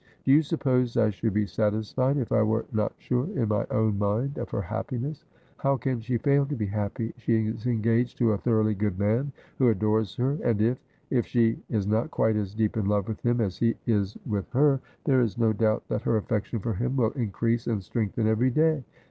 'Do 0.25 0.31
you 0.31 0.41
suppose 0.41 0.97
I 0.97 1.11
should 1.11 1.35
be 1.35 1.45
satisfied 1.45 2.17
if 2.17 2.31
I 2.31 2.41
were 2.41 2.65
not 2.71 2.91
Sure, 2.97 3.27
in 3.37 3.49
my 3.49 3.67
own 3.69 3.99
mind, 3.99 4.39
of 4.39 4.49
her 4.49 4.63
happiness? 4.63 5.25
How 5.57 5.77
can 5.77 6.01
she 6.01 6.17
fail 6.17 6.43
to 6.47 6.55
be 6.55 6.65
happy? 6.65 7.13
She 7.17 7.45
is 7.45 7.67
engaged 7.67 8.17
to 8.17 8.31
a 8.31 8.37
thoroughly 8.39 8.73
good 8.73 8.97
man, 8.97 9.31
who 9.59 9.69
adores 9.69 10.15
her; 10.15 10.39
and 10.43 10.59
if— 10.59 10.79
if 11.11 11.27
she 11.27 11.59
is 11.69 11.85
not 11.85 12.09
quite 12.09 12.35
as 12.35 12.55
deep 12.55 12.77
in 12.77 12.87
love 12.87 13.07
with 13.07 13.23
him 13.23 13.39
as 13.39 13.59
he 13.59 13.75
is 13.85 14.17
with 14.25 14.49
her,' 14.53 14.71
And 14.71 14.71
come 14.71 14.71
agen, 14.71 14.71
be 14.71 14.71
it 14.71 14.73
by 14.73 14.73
Day 14.73 14.73
or 14.73 14.73
Night,' 14.73 15.03
259 15.03 15.03
there 15.05 15.21
is 15.21 15.37
no 15.37 15.53
doubt 15.53 15.87
that 15.89 16.01
her 16.01 16.17
affection 16.17 16.59
for 16.61 16.73
him 16.73 16.95
will 16.95 17.11
increase 17.11 17.67
and 17.67 17.83
strengthen 17.83 18.25
every 18.25 18.49
day.' 18.49 18.83